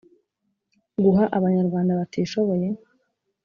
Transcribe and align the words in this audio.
Guha 1.03 1.25
abanyarwanda 1.37 1.91
batishoboye 1.99 2.67